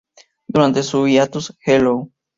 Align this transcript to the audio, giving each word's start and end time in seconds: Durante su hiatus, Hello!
Durante 0.47 0.81
su 0.81 1.07
hiatus, 1.07 1.55
Hello! 1.63 2.09